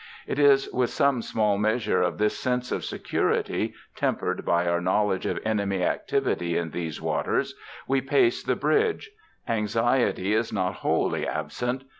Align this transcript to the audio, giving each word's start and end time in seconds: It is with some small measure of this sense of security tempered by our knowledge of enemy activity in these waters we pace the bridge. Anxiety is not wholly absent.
It 0.25 0.39
is 0.39 0.67
with 0.73 0.89
some 0.89 1.21
small 1.21 1.59
measure 1.59 2.01
of 2.01 2.17
this 2.17 2.35
sense 2.35 2.71
of 2.71 2.83
security 2.83 3.75
tempered 3.95 4.43
by 4.43 4.65
our 4.67 4.81
knowledge 4.81 5.27
of 5.27 5.37
enemy 5.45 5.83
activity 5.83 6.57
in 6.57 6.71
these 6.71 6.99
waters 6.99 7.53
we 7.87 8.01
pace 8.01 8.41
the 8.43 8.55
bridge. 8.55 9.11
Anxiety 9.47 10.33
is 10.33 10.51
not 10.51 10.77
wholly 10.77 11.27
absent. 11.27 11.83